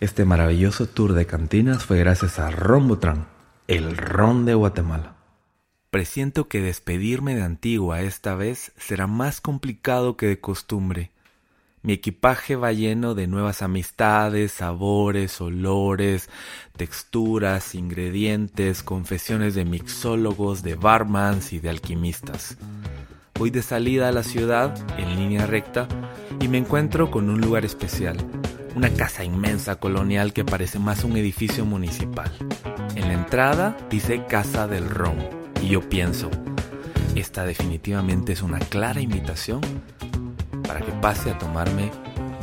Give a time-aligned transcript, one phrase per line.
[0.00, 3.26] Este maravilloso tour de cantinas fue gracias a Rombotran,
[3.66, 5.16] el ron de Guatemala.
[5.90, 11.10] Presiento que despedirme de Antigua esta vez será más complicado que de costumbre.
[11.82, 16.30] Mi equipaje va lleno de nuevas amistades, sabores, olores,
[16.76, 22.56] texturas, ingredientes, confesiones de mixólogos, de barmans y de alquimistas.
[23.34, 25.88] Voy de salida a la ciudad en línea recta
[26.40, 28.16] y me encuentro con un lugar especial,
[28.78, 32.30] una casa inmensa colonial que parece más un edificio municipal.
[32.94, 35.16] En la entrada dice Casa del Ron
[35.60, 36.30] y yo pienso,
[37.16, 39.62] esta definitivamente es una clara invitación
[40.64, 41.90] para que pase a tomarme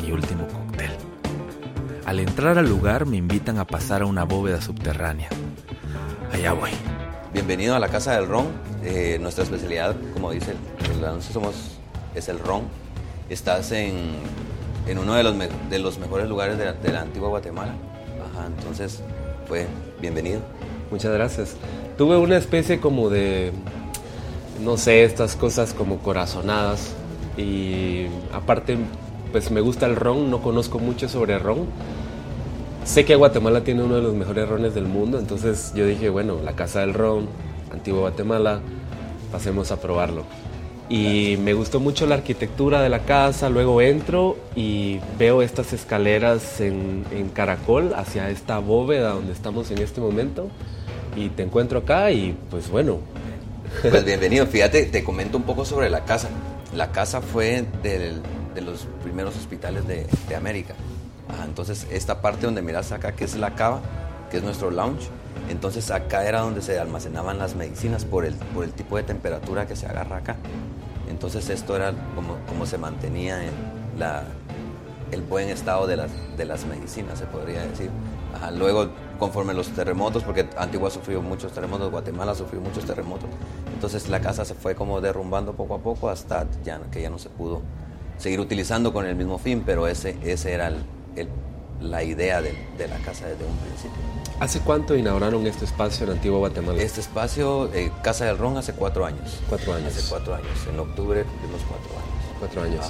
[0.01, 0.91] mi último cóctel.
[2.05, 5.29] Al entrar al lugar me invitan a pasar a una bóveda subterránea.
[6.33, 6.71] Allá voy.
[7.31, 8.47] Bienvenido a la Casa del Ron.
[8.83, 10.53] Eh, nuestra especialidad, como dice
[10.97, 11.77] el anuncio, somos,
[12.13, 12.63] es el ron.
[13.29, 14.17] Estás en
[14.87, 15.35] en uno de los,
[15.69, 17.73] de los mejores lugares de la, antigua Guatemala.
[18.57, 19.01] Entonces,
[19.47, 19.67] fue
[20.01, 20.41] bienvenido.
[20.91, 21.55] Muchas gracias.
[21.97, 23.51] Tuve una especie como de,
[24.63, 26.93] no sé, estas cosas como corazonadas.
[27.37, 28.77] Y aparte,
[29.31, 31.65] pues me gusta el ron, no conozco mucho sobre ron.
[32.85, 36.37] Sé que Guatemala tiene uno de los mejores rones del mundo, entonces yo dije, bueno,
[36.43, 37.27] la Casa del Ron,
[37.71, 38.61] Antigua Guatemala,
[39.31, 40.23] pasemos a probarlo.
[40.87, 46.61] Y me gustó mucho la arquitectura de la casa, luego entro y veo estas escaleras
[46.61, 50.49] en, caracol hacia esta bóveda donde estamos en este momento
[51.15, 52.99] y te encuentro acá y pues bueno.
[53.81, 56.29] Pues bienvenido, fíjate, te comento un poco sobre la casa.
[56.75, 60.75] La casa fue de los primeros hospitales de, América.
[61.43, 63.81] entonces esta parte donde miras acá, que es la cava,
[64.29, 65.07] que es nuestro lounge,
[65.49, 69.67] entonces acá era donde se almacenaban las medicinas por el, por el tipo de temperatura
[69.67, 70.35] que se agarra acá.
[71.09, 73.51] Entonces esto era como, como se mantenía en
[73.97, 74.23] la,
[75.11, 77.89] el buen estado de las, de las medicinas, se podría decir.
[78.57, 78.89] luego,
[79.19, 83.29] conforme los terremotos, porque Antigua sufrió muchos terremotos, Guatemala sufrió muchos terremotos,
[83.73, 87.17] entonces la casa se fue como derrumbando poco a poco hasta ya, que ya no
[87.17, 87.61] se pudo
[88.17, 91.29] seguir utilizando con el mismo fin, pero ese, ese era el,
[91.81, 93.97] la idea de, de la casa desde un principio.
[94.39, 96.81] ¿Hace cuánto inauguraron este espacio en Antigua Guatemala?
[96.81, 99.39] Este espacio, eh, Casa del Ron, hace cuatro años.
[99.47, 99.95] Cuatro años.
[99.95, 100.49] Hace cuatro años.
[100.69, 102.39] En octubre cumplimos cuatro años.
[102.39, 102.85] Cuatro años.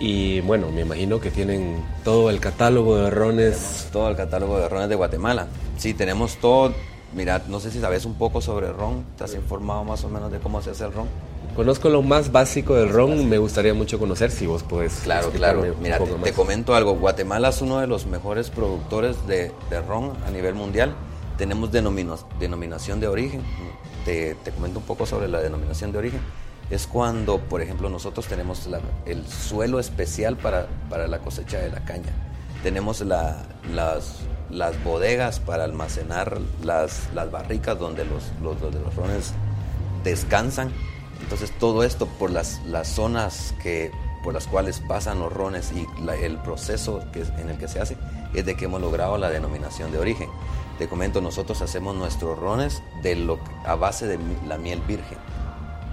[0.00, 3.88] Y bueno, me imagino que tienen todo el catálogo de rones.
[3.92, 5.46] todo el catálogo de rones de Guatemala.
[5.78, 6.74] Sí, tenemos todo.
[7.14, 9.04] Mira, no sé si sabes un poco sobre ron.
[9.16, 11.06] ¿Te has informado más o menos de cómo se hace el ron?
[11.56, 15.00] Conozco lo más básico del ron, me gustaría mucho conocer si vos puedes.
[15.00, 15.62] Claro, claro.
[15.82, 16.94] Mira, te, comento algo.
[16.94, 19.52] Guatemala es uno de los mejores productores de,
[19.86, 20.94] ron a nivel mundial.
[21.36, 23.42] Tenemos denominación de origen.
[24.06, 26.20] Te, comento un poco sobre la denominación de origen.
[26.70, 28.66] Es cuando, por ejemplo, nosotros tenemos
[29.04, 32.14] el suelo especial para, para, la cosecha de la caña.
[32.62, 33.36] Tenemos las,
[34.48, 39.34] las bodegas para almacenar las, las barricas donde los, los, los rones
[40.02, 40.72] descansan
[41.22, 45.86] entonces todo esto por las, las zonas que, por las cuales pasan los rones y
[46.22, 47.96] el proceso que, en el que se hace
[48.34, 50.28] es de que hemos logrado la denominación de origen.
[50.78, 55.18] Te comento, nosotros hacemos nuestros rones de lo, a base de la miel virgen.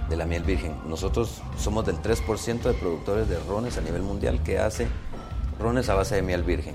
[0.08, 0.74] De la miel virgen.
[0.86, 4.88] Nosotros somos del 3% de productores de rones a nivel mundial que hace
[5.60, 6.74] rones a base de miel virgen.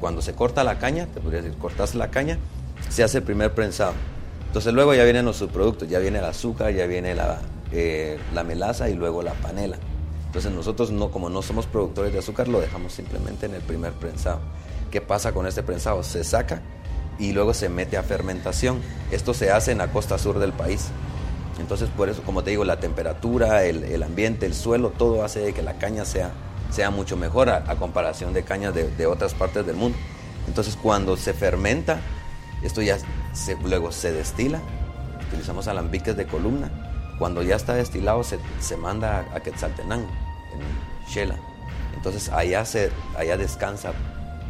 [0.00, 2.38] Cuando se corta la caña, te podría decir, cortas la caña,
[2.88, 3.92] se hace el primer prensado.
[4.46, 7.40] Entonces luego ya vienen los subproductos, ya viene el azúcar, ya viene la,
[7.72, 9.78] eh, la melaza y luego la panela.
[10.26, 13.92] Entonces nosotros no, como no somos productores de azúcar, lo dejamos simplemente en el primer
[13.92, 14.40] prensado.
[14.90, 16.02] ¿Qué pasa con este prensado?
[16.02, 16.60] Se saca
[17.18, 18.80] y luego se mete a fermentación.
[19.10, 20.88] Esto se hace en la costa sur del país.
[21.58, 25.62] Entonces por eso, como te digo, la temperatura, el, ambiente, el suelo, todo hace que
[25.62, 26.30] la caña sea,
[26.70, 29.96] sea mucho mejor a, comparación de cañas de, otras partes del mundo.
[30.46, 32.00] Entonces cuando se fermenta,
[32.62, 32.98] esto ya
[33.62, 34.60] luego se destila,
[35.28, 36.70] utilizamos alambiques de columna
[37.22, 41.36] cuando ya está destilado se, se manda a Quetzaltenango, en Shela.
[41.94, 43.92] Entonces allá, se, allá descansa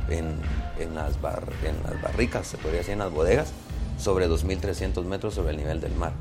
[0.08, 0.40] en,
[0.78, 3.52] en, las en las barricas, se podría decir en las bodegas,
[3.98, 6.12] sobre 2.300 metros sobre el nivel del mar.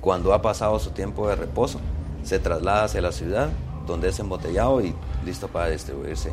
[0.00, 1.78] Cuando ha pasado su tiempo de reposo,
[2.24, 3.50] se traslada hacia la ciudad,
[3.86, 6.32] donde es embotellado y listo para distribuirse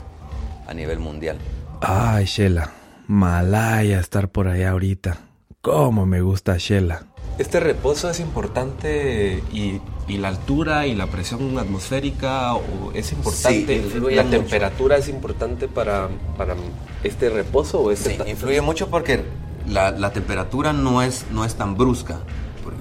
[0.66, 1.38] a nivel mundial.
[1.82, 2.72] Ay, Shela,
[3.06, 5.20] malaya estar por allá ahorita.
[5.62, 7.11] ¿Cómo me gusta Shela?
[7.42, 9.82] Este reposo es importante y,
[10.16, 12.54] la altura y la presión atmosférica
[12.94, 13.84] es importante.
[14.12, 16.56] la temperatura es importante para, para
[17.04, 19.24] este reposo o este sí, influye mucho porque
[19.68, 22.20] la, temperatura no es, no es tan brusca,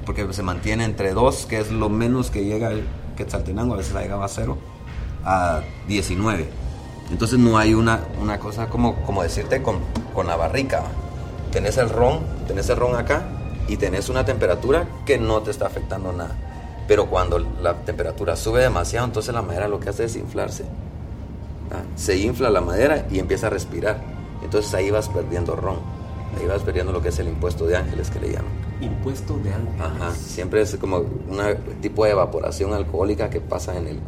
[0.04, 2.84] porque se mantiene entre 2, que es lo menos que llega el
[3.16, 4.58] Quetzaltenango, a veces ha llegado a 0,
[5.24, 6.46] a 19.
[7.10, 9.78] Entonces no hay una, una cosa como, como decirte con
[10.12, 10.82] con la barrica.
[11.50, 15.66] Tenés el ron, tenés el ron acá y tenés una temperatura que no te está
[15.66, 16.36] afectando nada.
[16.88, 20.64] Pero cuando la temperatura sube demasiado, entonces la madera lo que hace es inflarse.
[21.70, 21.82] ¿ah?
[21.94, 24.00] Se infla la madera y empieza a respirar.
[24.42, 25.76] Entonces ahí vas perdiendo ron.
[26.38, 28.50] Ahí vas perdiendo lo que es el impuesto de ángeles que le llaman.
[28.80, 29.80] Impuesto de ángeles.
[29.80, 30.14] Ajá.
[30.14, 31.40] Siempre es como un
[31.80, 34.00] tipo de evaporación alcohólica que pasa en, el,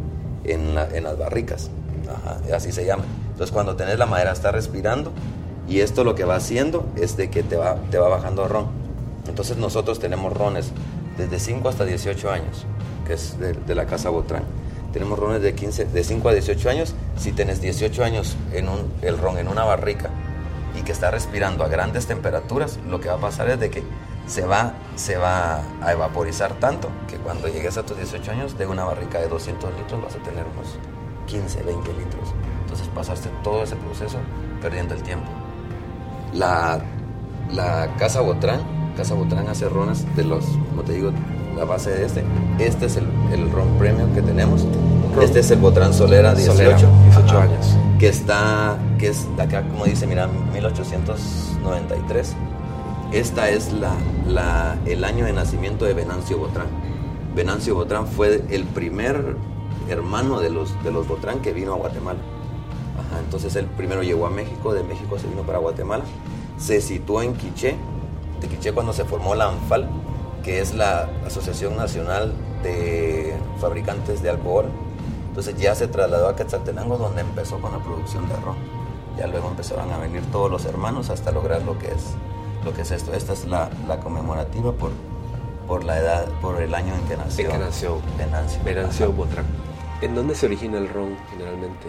[0.45, 1.71] en, en las barricas.
[2.09, 2.41] Ajá.
[2.55, 3.05] Así se llama.
[3.31, 5.13] Entonces cuando tenés la madera está respirando
[5.69, 8.82] y esto lo que va haciendo es de que te va, te va bajando ron.
[9.27, 10.73] Entonces nosotros tenemos rones
[11.17, 12.67] desde 5 hasta 18 años,
[13.07, 14.45] que es de, la casa Botrán.
[14.93, 16.95] Tenemos rones de, 15, de 5 a 18 años.
[17.17, 20.11] Si tenés 18 años en un, el ron en una barrica
[20.79, 23.83] y que está respirando a grandes temperaturas, lo que va a pasar es de que
[24.27, 28.67] se va, se va a evaporizar tanto que cuando llegues a tus 18 años de
[28.67, 30.79] una barrica de 200 litros vas a tener unos
[31.27, 32.35] 15, 20 litros.
[32.63, 34.19] Entonces pasaste todo ese proceso
[34.61, 35.27] perdiendo el tiempo.
[36.33, 36.81] La,
[37.51, 38.61] la Casa Botrán
[38.97, 41.13] Casa Botrán hace rones de los, como te digo,
[41.57, 42.25] la base de este.
[42.59, 44.67] Este es el, el ron premium que tenemos.
[45.21, 47.77] Este es el Botrán Solera 18, 18 años.
[47.99, 52.35] Que está, que es de acá, como dice, mira, 1893.
[53.13, 53.95] Esta es la,
[54.27, 56.69] la, el año de nacimiento de Venancio Botrán.
[57.35, 59.37] Venancio Botrán fue el primer
[59.89, 62.19] hermano de los, de los Botrán que vino a Guatemala.
[62.99, 66.05] Ajá, entonces él primero llegó a México, de México se vino para Guatemala,
[66.59, 67.77] se situó en Quiché
[68.63, 69.89] Quiché cuando se formó la ANFAL,
[70.45, 72.33] que es la Asociación Nacional
[72.63, 74.67] de Fabricantes de Alcohol.
[75.27, 78.55] Entonces ya se trasladó a Quetzaltenango donde empezó con la producción de ron.
[79.19, 82.15] Ya luego empezaron a venir todos los hermanos hasta lograr lo que es,
[82.65, 83.13] lo que es esto.
[83.15, 84.93] Esta es la, la conmemorativa por,
[85.67, 87.47] por la edad, por el año en que nació.
[87.47, 88.63] En que nació Venancio.
[88.63, 89.47] Venancio Botrán.
[90.03, 91.89] ¿En dónde se origina el ron generalmente?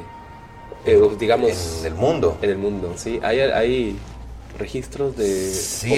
[0.86, 1.82] Eh, digamos...
[1.82, 2.36] En el mundo.
[2.42, 3.20] En el mundo, sí.
[3.22, 4.00] Hay, hay
[4.58, 5.52] registros de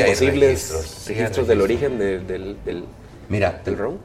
[0.08, 2.86] posibles registros, del origen del,
[3.30, 4.00] Mira, del ron?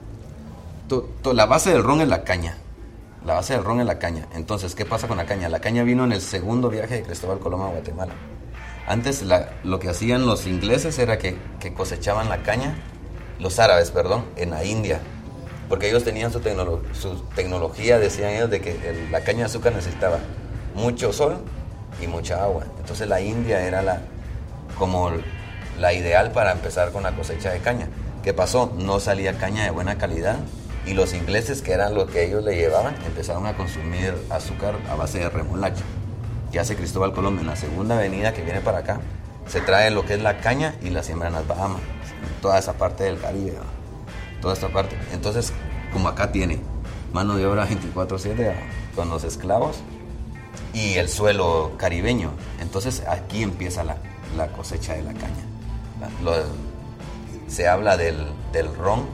[1.33, 2.57] la base del ron es la caña.
[3.25, 4.27] La base del ron es la caña.
[4.35, 5.49] Entonces, ¿qué pasa con la caña?
[5.49, 8.13] La caña vino en el segundo viaje de Cristóbal Colón a Guatemala.
[8.87, 9.25] Antes
[9.63, 11.37] lo que hacían los ingleses era que,
[11.77, 12.75] cosechaban la caña,
[13.39, 15.01] los árabes, perdón, en la India.
[15.69, 20.19] Porque ellos tenían su, su tecnología, decían ellos, de que la caña de azúcar necesitaba
[20.75, 21.37] mucho sol
[22.03, 22.65] y mucha agua.
[22.81, 24.01] Entonces la India era la,
[24.81, 25.11] como
[25.79, 27.87] la ideal para empezar con la cosecha de caña.
[28.25, 28.73] ¿Qué pasó?
[28.79, 30.39] No salía caña de buena calidad
[30.87, 34.95] y los ingleses, que eran lo que ellos le llevaban, empezaron a consumir azúcar a
[34.95, 35.85] base de remolacha.
[36.51, 39.01] Ya hace Cristóbal Colón en la segunda avenida que viene para acá,
[39.47, 41.83] se trae lo que es la caña y la siembra en las Bahamas,
[42.41, 43.59] toda esa parte del Caribe,
[44.41, 44.97] toda esta parte.
[45.13, 45.53] Entonces,
[45.93, 46.59] como acá tiene
[47.13, 48.55] mano de obra 24/7
[48.97, 49.77] con los esclavos
[50.73, 52.31] y el suelo caribeño,
[52.61, 53.97] entonces aquí empieza la,
[54.37, 55.45] la cosecha de la caña.
[57.49, 58.27] se habla del,
[58.79, 59.07] ron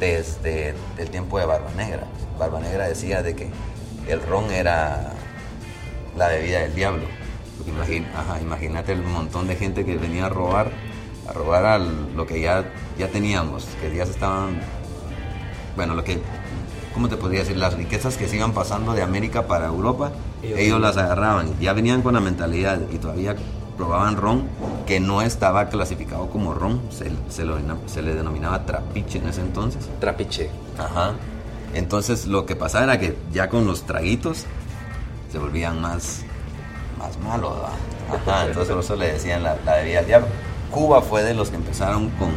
[0.00, 2.04] desde el tiempo de Barba Negra.
[2.38, 3.50] Barba Negra decía de que
[4.08, 5.12] el ron era
[6.16, 7.04] la bebida del diablo.
[8.40, 10.70] imagínate el montón de gente que venía a robar,
[11.28, 12.64] a robar lo que ya,
[12.98, 14.60] ya teníamos, que ya se estaban,
[15.74, 16.20] bueno, lo que,
[16.92, 17.56] ¿cómo te podría decir?
[17.56, 20.12] Las riquezas que se iban pasando de América para Europa,
[20.42, 23.34] ellos las agarraban, ya venían con la mentalidad y todavía
[23.76, 24.44] probaban ron
[24.86, 29.88] que no estaba clasificado como ron, se, se, le denominaba trapiche en ese entonces.
[30.00, 30.50] Trapiche.
[30.78, 31.14] Ajá.
[31.74, 34.44] Entonces lo que pasaba era que ya con los traguitos
[35.30, 36.22] se volvían más,
[36.98, 37.52] más malos.
[38.12, 40.28] Ajá, entonces por eso le decían la, la bebida del diablo.
[40.70, 42.30] Cuba fue de los que empezaron con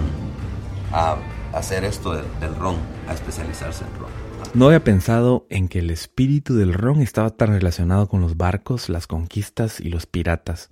[0.92, 1.18] a
[1.54, 2.76] hacer esto del, del ron,
[3.08, 4.10] a especializarse en ron.
[4.54, 8.90] No había pensado en que el espíritu del ron estaba tan relacionado con los barcos,
[8.90, 10.72] las conquistas y los piratas.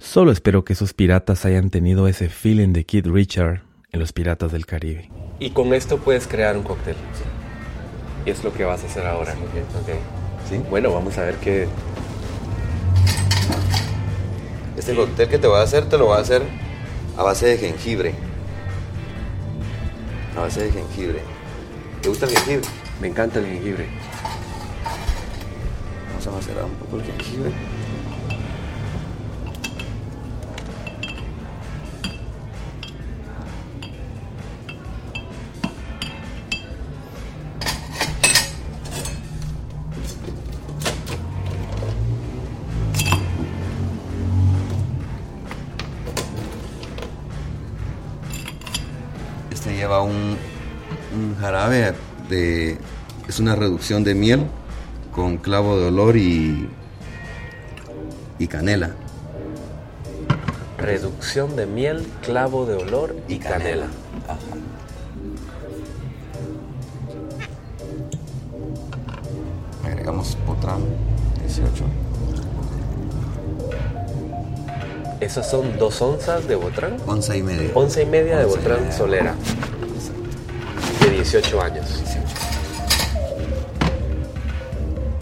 [0.00, 4.52] Solo espero que esos piratas hayan tenido ese feeling de Kid Richard en los Piratas
[4.52, 5.10] del Caribe.
[5.40, 6.94] Y con esto puedes crear un cóctel.
[8.24, 9.34] Y es lo que vas a hacer ahora.
[10.48, 10.58] ¿Sí?
[10.70, 11.66] Bueno, vamos a ver qué...
[14.76, 16.42] Este cóctel que te voy a hacer, te lo voy a hacer
[17.16, 18.14] a base de jengibre.
[20.36, 21.20] A base de jengibre.
[22.00, 22.68] ¿Te gusta el jengibre?
[23.00, 23.86] Me encanta el jengibre.
[26.10, 27.50] Vamos a macerar un poco el jengibre.
[49.88, 50.36] Lleva un,
[51.40, 51.94] jarabe
[52.28, 52.76] de...
[53.26, 54.46] Es una reducción de miel
[55.12, 56.68] con clavo de olor y,
[58.38, 58.90] y canela.
[60.76, 63.86] Reducción de miel, clavo de olor y, canela.
[64.26, 64.38] Ajá.
[69.84, 70.84] Agregamos Botran
[71.40, 71.84] 18.
[75.20, 76.96] Esas son dos onzas de Botran.
[77.06, 77.70] Once y media.
[77.74, 79.34] Once y media de Botran Solera.
[81.18, 81.84] De 18 años.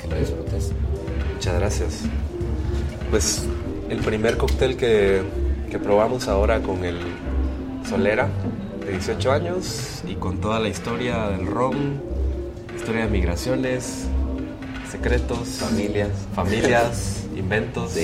[0.03, 0.73] Que lo disfrutes.
[1.33, 2.01] Muchas gracias.
[3.11, 3.45] Pues
[3.89, 5.23] el primer cóctel que,
[5.71, 6.99] que probamos ahora con el
[7.89, 8.29] Solera
[8.85, 12.03] de 18 años y con toda la historia del ron,
[12.77, 14.05] historia de migraciones,
[14.91, 17.97] secretos, familias, familias, inventos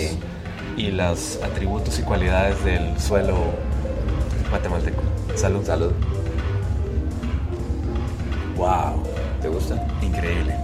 [0.79, 3.37] y los atributos y cualidades del suelo
[4.49, 5.03] guatemalteco.
[5.37, 5.63] Salud.
[5.63, 5.93] Salud.
[8.57, 9.03] Wow,
[9.41, 9.87] ¿te gusta?
[10.03, 10.57] Increíble.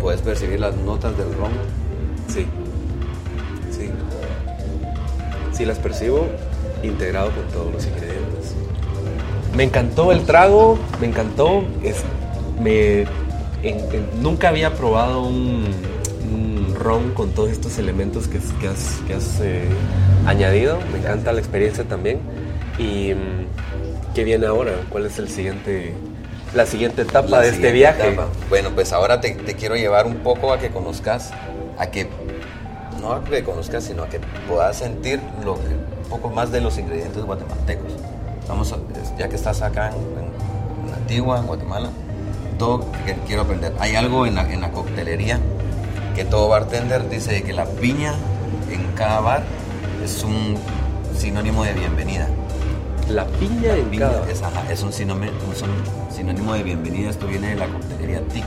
[0.00, 1.52] ¿Puedes percibir las notas del ron?
[2.28, 2.46] Sí.
[3.70, 3.90] Sí.
[5.52, 6.26] Sí las percibo
[6.82, 8.54] integrado con todos los ingredientes.
[9.56, 11.64] Me encantó el trago, me encantó.
[11.82, 12.02] Es,
[12.60, 13.06] me,
[14.20, 15.64] nunca había probado un,
[16.78, 18.38] ron con todos estos elementos que,
[18.68, 19.68] has, eh,
[20.26, 20.78] añadido.
[20.92, 22.20] Me encanta la experiencia también.
[22.78, 23.43] ¿Y mm,
[24.14, 24.72] qué viene ahora?
[24.88, 25.92] ¿Cuál es el siguiente,
[26.54, 28.16] la siguiente etapa de este viaje?
[28.48, 31.32] Bueno, pues ahora te, te quiero llevar un poco a que conozcas,
[31.76, 32.08] a que
[33.00, 36.78] no a que conozcas, sino a que puedas sentir lo un poco más de los
[36.78, 37.92] ingredientes guatemaltecos.
[38.48, 38.74] Vamos
[39.18, 41.90] ya que estás acá en, Antigua, en Guatemala,
[42.58, 43.72] todo que quiero aprender.
[43.78, 45.40] Hay algo en la, en la coctelería
[46.14, 48.14] que todo bartender dice que la piña
[48.70, 49.42] en cada bar
[50.02, 50.56] es un
[51.16, 52.28] sinónimo de bienvenida.
[53.08, 57.10] La piña en cada es, es un, sinónimo, un sinónimo de bienvenida.
[57.10, 58.44] Esto viene de la coctelería tiki.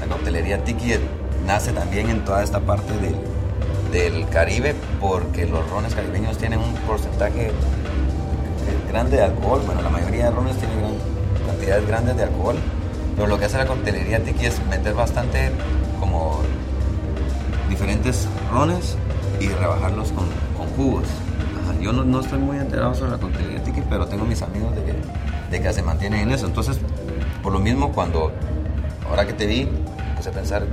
[0.00, 0.94] La coctelería tiki
[1.46, 3.16] nace también en toda esta parte del
[3.94, 7.52] del Caribe porque los rones caribeños tienen un porcentaje
[8.88, 9.62] grande de alcohol.
[9.64, 10.98] Bueno, la mayoría de rones tienen
[11.46, 12.56] cantidades grandes de alcohol,
[13.14, 15.52] pero lo que hace la coctelería tiki es meter bastante
[16.00, 16.40] como
[17.68, 18.96] diferentes rones
[19.40, 20.26] y rebajarlos con,
[20.76, 21.04] jugos.
[21.80, 24.94] yo no, estoy muy enterado sobre la coctelería pero tengo mis amigos de que,
[25.50, 26.46] de que se mantienen en eso.
[26.46, 26.78] Entonces,
[27.42, 28.32] por lo mismo, cuando
[29.08, 29.68] ahora que te vi,
[30.16, 30.66] puse a pensar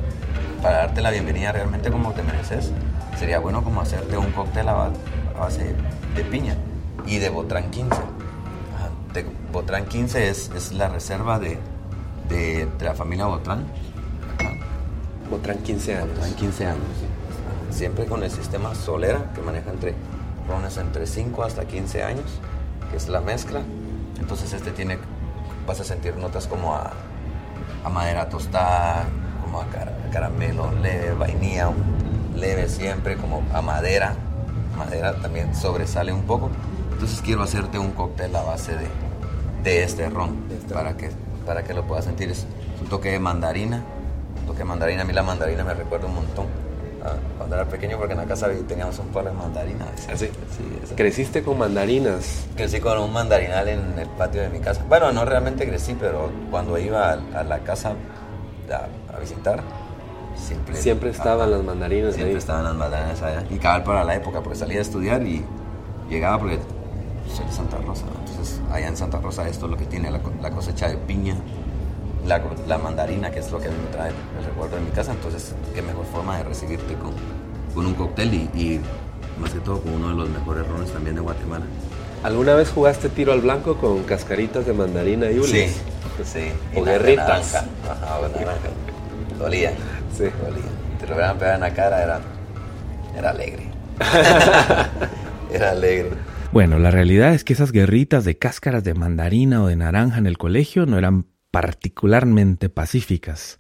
[0.62, 2.72] para darte la bienvenida realmente como te mereces
[3.18, 4.90] sería bueno como hacerte un cóctel a,
[5.40, 5.76] base
[6.16, 6.56] de piña
[7.06, 7.96] y de Botran 15.
[9.14, 11.58] De Botran 15 es, es la reserva de,
[12.30, 13.66] de, la familia Botran.
[15.30, 16.10] Botran 15 años.
[16.10, 16.84] Botran 15 años.
[17.70, 19.96] Siempre con el sistema Solera que maneja entre
[20.78, 22.26] entre 5 hasta 15 años,
[22.92, 23.62] que es la mezcla.
[24.20, 25.00] Entonces este tiene,
[25.66, 26.92] vas a sentir notas como a,
[27.84, 29.06] a madera tostada,
[29.42, 29.66] como a
[30.12, 31.72] caramelo leve, vainilla,
[32.36, 34.16] leve siempre, como a madera.
[34.78, 36.50] Madera también sobresale un poco.
[36.94, 38.88] Entonces quiero hacerte un cóctel a base de,
[39.64, 41.10] de este ron, este para, que,
[41.46, 42.30] para que lo puedas sentir.
[42.30, 42.46] Es
[42.82, 43.84] un toque de mandarina.
[44.42, 45.02] Un toque de mandarina.
[45.02, 46.46] A mí la mandarina me recuerda un montón.
[47.38, 50.08] Cuando era pequeño, porque en la casa teníamos un par de mandarinas.
[50.10, 50.28] ¿Ah, sí?
[50.28, 52.46] sí ¿Creciste con mandarinas?
[52.56, 54.84] Crecí con un mandarinal en el patio de mi casa.
[54.88, 57.94] Bueno, no realmente crecí, pero cuando iba a, la casa
[59.14, 59.64] a visitar,
[60.74, 63.44] Siempre, estaban las mandarinas Siempre estaban las mandarinas allá.
[63.50, 65.46] Y cabal para la época, porque salía a estudiar y
[66.10, 66.60] llegaba porque
[67.28, 68.06] soy de Santa Rosa.
[68.20, 70.20] Entonces, allá en Santa Rosa esto es lo que tiene la,
[70.52, 71.36] cosecha de piña,
[72.26, 75.12] la, mandarina, que es lo que me trae el recuerdo de mi casa.
[75.12, 77.14] Entonces, qué mejor forma de recibirte con,
[77.74, 78.80] con un cóctel y,
[79.40, 81.66] más que todo con uno de los mejores rones también de Guatemala.
[82.24, 85.50] ¿Alguna vez jugaste tiro al blanco con cascaritas de mandarina y ulis?
[85.50, 85.70] Sí,
[86.24, 86.52] sí.
[86.76, 87.56] O guerritas.
[87.56, 88.70] Ajá, o naranja.
[89.40, 89.72] Dolía.
[90.16, 90.26] Sí.
[91.00, 92.20] Te lo hubieran pegado en la cara, era,
[93.18, 93.64] era alegre.
[95.52, 96.12] era alegre.
[96.52, 100.28] Bueno, la realidad es que esas guerritas de cáscaras de mandarina o de naranja en
[100.28, 103.58] el colegio no eran particularmente pacíficas.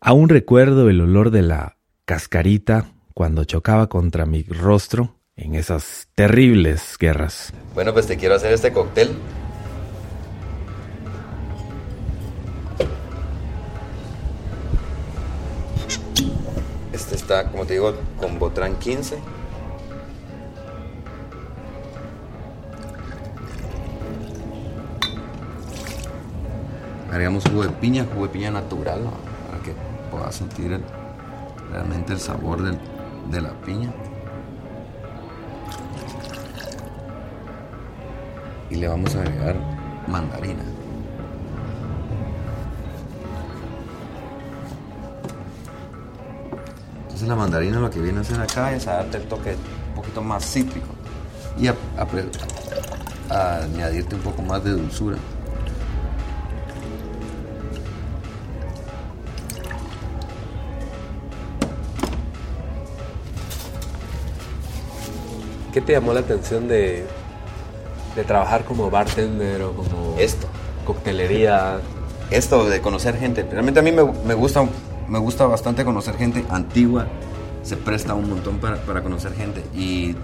[0.00, 6.96] Aún recuerdo el olor de la cascarita cuando chocaba contra mi rostro en esas terribles
[6.98, 7.52] guerras.
[7.74, 9.10] Bueno, pues te quiero hacer este cóctel
[16.96, 19.18] Este está, como te digo, con Botran 15.
[27.16, 29.00] Agregamos jugo de piña, jugo de piña natural,
[29.50, 29.72] para que
[30.10, 30.78] puedas sentir
[31.72, 33.90] realmente el sabor de la piña.
[38.68, 39.56] Y le vamos a agregar
[40.06, 40.62] mandarina.
[47.00, 49.56] Entonces la mandarina lo que viene a hacer acá es a darte el toque
[49.88, 50.88] un poquito más cítrico
[51.58, 51.74] y a,
[53.62, 55.16] añadirte un poco más de dulzura.
[65.76, 67.04] ¿Qué te llamó la atención de,
[68.14, 70.46] de trabajar como bartender o como esto.
[70.86, 71.80] coctelería
[72.30, 73.42] esto de conocer gente.
[73.42, 74.66] Realmente a mí me, me gusta
[75.06, 77.06] me gusta bastante conocer gente antigua.
[77.62, 79.64] Se presta un montón para, para conocer gente.
[79.74, 80.16] Y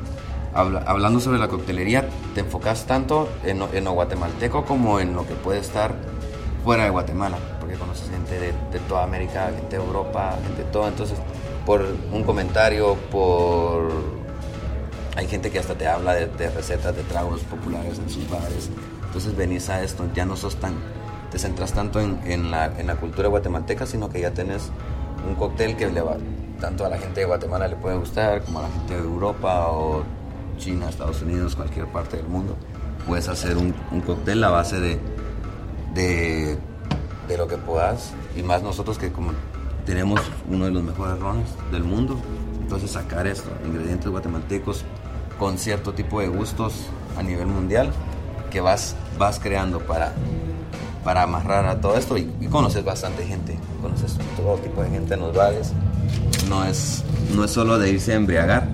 [0.54, 5.34] hablando sobre la coctelería te enfocas tanto en, en, lo guatemalteco como en lo que
[5.34, 5.94] puede estar
[6.64, 10.70] fuera de Guatemala porque conoces gente de, de toda América gente de Europa gente de
[10.70, 10.88] todo.
[10.88, 11.18] Entonces
[11.66, 14.21] por un comentario por
[15.16, 18.70] hay gente que hasta te habla de, recetas de tragos populares en sus bares.
[19.06, 20.74] Entonces venís a esto, ya no sos tan,
[21.30, 24.70] te centras tanto en, la, cultura guatemalteca, sino que ya tenés
[25.28, 26.16] un cóctel que le va,
[26.60, 29.68] tanto a la gente de Guatemala le puede gustar, como a la gente de Europa
[29.68, 30.02] o
[30.56, 32.56] China, Estados Unidos, cualquier parte del mundo.
[33.06, 33.72] Puedes hacer un,
[34.06, 34.98] cóctel a base de,
[35.92, 36.58] de,
[37.28, 39.32] de lo que puedas, y más nosotros que como
[39.84, 42.16] tenemos uno de los mejores rones del mundo,
[42.62, 44.84] entonces sacar esto, ingredientes guatemaltecos,
[45.38, 46.74] con cierto tipo de gustos
[47.16, 47.92] a nivel mundial
[48.50, 50.12] que vas, vas creando para,
[51.04, 55.20] para amarrar a todo esto y, conoces bastante gente, conoces todo tipo de gente en
[55.20, 55.34] los.
[56.48, 57.02] No es,
[57.34, 58.68] no es solo de irse a embriagar,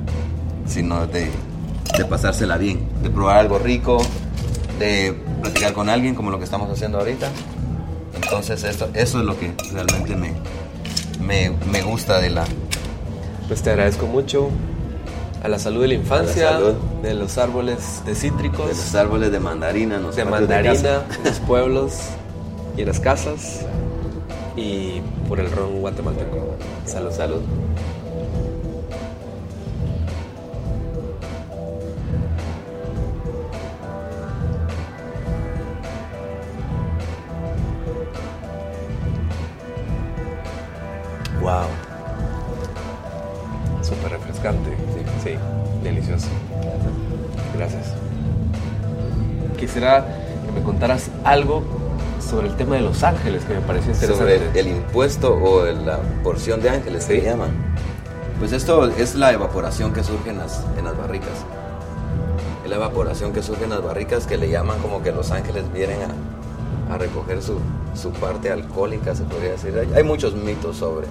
[0.66, 1.30] sino de,
[1.96, 3.98] de pasársela bien, de probar algo rico,
[4.80, 7.30] de platicar con alguien como lo que estamos haciendo ahorita.
[8.14, 10.34] Entonces eso es lo que realmente me,
[11.20, 12.44] me, me gusta de la...
[13.46, 14.50] Pues te agradezco mucho
[15.42, 16.58] a la salud de la infancia,
[17.02, 21.94] de los árboles de cítricos, de los árboles de mandarina, de mandarina en los pueblos
[22.76, 23.64] y en las casas,
[24.56, 26.56] y por el ron guatemalteco.
[26.84, 27.42] Salud, salud.
[41.40, 41.66] Wow.
[43.82, 44.77] Súper refrescante.
[45.88, 46.28] Sí, delicioso.
[47.56, 47.94] Gracias.
[49.58, 50.06] Quisiera
[50.46, 51.62] que me contaras algo
[52.20, 54.38] sobre el tema de los ángeles, que me pareció interesante.
[54.38, 57.50] Sobre el, impuesto o la porción de ángeles, se llaman.
[58.38, 61.44] Pues esto es la evaporación que surge en las, en las barricas.
[62.64, 65.64] Es la evaporación que surge en las barricas que le llaman como que los ángeles
[65.72, 67.58] vienen a, a recoger su,
[67.94, 69.76] su, parte alcohólica, se podría decir.
[69.76, 71.08] Hay, hay muchos mitos sobre,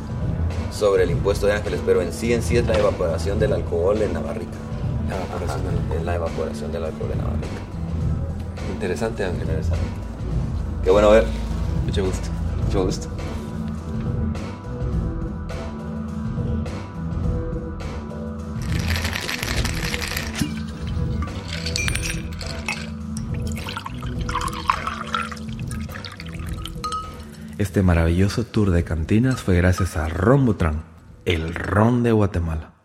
[0.72, 4.02] sobre el impuesto de ángeles, pero en sí en sí es la evaporación del alcohol
[4.02, 4.58] en la barrica.
[5.08, 5.62] La evaporación.
[5.96, 7.48] Es la evaporación del alcohol en la barrica.
[8.74, 9.41] Interesante, Ángel.
[9.41, 9.86] Interesante.
[10.84, 11.26] Qué bueno ver.
[11.86, 12.30] Mucho gusto.
[12.65, 13.08] Mucho gusto.
[27.58, 30.84] Este maravilloso tour de cantinas fue gracias a Rombotran,
[31.26, 32.77] el ron de Guatemala.